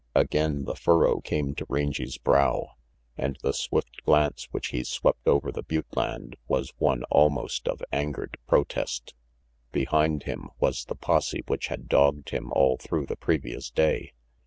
[0.15, 2.69] Again the furrow came to Rangy's brow,
[3.19, 7.83] and the swift glance which he swept over the butte land was one almost of
[7.91, 9.13] angered protest.
[9.73, 13.15] 318 RANGY PETE Behind him was the posse which had dogged him all through the
[13.15, 14.13] previous day.